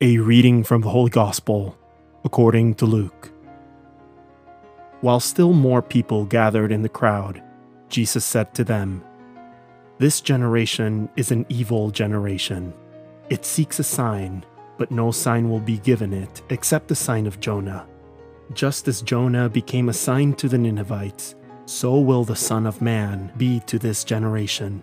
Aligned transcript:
A 0.00 0.18
reading 0.18 0.64
from 0.64 0.80
the 0.82 0.88
Holy 0.88 1.08
Gospel 1.08 1.78
according 2.24 2.74
to 2.74 2.84
Luke. 2.84 3.30
While 5.02 5.20
still 5.20 5.52
more 5.52 5.82
people 5.82 6.24
gathered 6.24 6.72
in 6.72 6.82
the 6.82 6.88
crowd, 6.88 7.40
Jesus 7.90 8.24
said 8.24 8.52
to 8.54 8.64
them, 8.64 9.04
This 9.98 10.20
generation 10.20 11.08
is 11.14 11.30
an 11.30 11.46
evil 11.48 11.92
generation. 11.92 12.74
It 13.30 13.44
seeks 13.44 13.78
a 13.78 13.84
sign, 13.84 14.44
but 14.78 14.90
no 14.90 15.12
sign 15.12 15.48
will 15.48 15.60
be 15.60 15.78
given 15.78 16.12
it 16.12 16.42
except 16.50 16.88
the 16.88 16.96
sign 16.96 17.24
of 17.24 17.38
Jonah. 17.38 17.86
Just 18.52 18.88
as 18.88 19.00
Jonah 19.00 19.48
became 19.48 19.88
a 19.88 19.94
sign 19.94 20.34
to 20.34 20.48
the 20.48 20.58
Ninevites, 20.58 21.36
so 21.66 22.00
will 22.00 22.24
the 22.24 22.34
Son 22.34 22.66
of 22.66 22.82
Man 22.82 23.32
be 23.36 23.60
to 23.60 23.78
this 23.78 24.02
generation. 24.02 24.82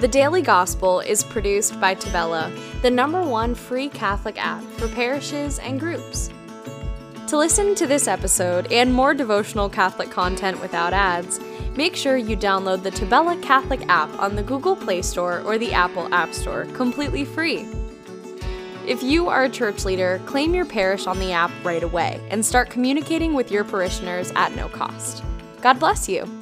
The 0.00 0.06
Daily 0.06 0.42
Gospel 0.42 1.00
is 1.00 1.24
produced 1.24 1.80
by 1.80 1.96
Tavella, 1.96 2.56
the 2.82 2.90
number 2.90 3.20
one 3.20 3.52
free 3.52 3.88
Catholic 3.88 4.40
app 4.40 4.62
for 4.74 4.86
parishes 4.86 5.58
and 5.58 5.80
groups. 5.80 6.30
To 7.26 7.36
listen 7.36 7.74
to 7.74 7.84
this 7.84 8.06
episode 8.06 8.70
and 8.70 8.94
more 8.94 9.12
devotional 9.12 9.68
Catholic 9.68 10.08
content 10.08 10.60
without 10.60 10.92
ads, 10.92 11.40
make 11.74 11.96
sure 11.96 12.16
you 12.16 12.36
download 12.36 12.84
the 12.84 12.92
Tavella 12.92 13.42
Catholic 13.42 13.80
app 13.88 14.08
on 14.20 14.36
the 14.36 14.42
Google 14.44 14.76
Play 14.76 15.02
Store 15.02 15.40
or 15.40 15.58
the 15.58 15.72
Apple 15.72 16.08
App 16.14 16.32
Store 16.32 16.66
completely 16.74 17.24
free. 17.24 17.66
If 18.86 19.02
you 19.02 19.28
are 19.28 19.42
a 19.42 19.50
church 19.50 19.84
leader, 19.84 20.20
claim 20.26 20.54
your 20.54 20.64
parish 20.64 21.08
on 21.08 21.18
the 21.18 21.32
app 21.32 21.50
right 21.64 21.82
away 21.82 22.24
and 22.30 22.46
start 22.46 22.70
communicating 22.70 23.34
with 23.34 23.50
your 23.50 23.64
parishioners 23.64 24.30
at 24.36 24.54
no 24.54 24.68
cost. 24.68 25.24
God 25.60 25.80
bless 25.80 26.08
you. 26.08 26.37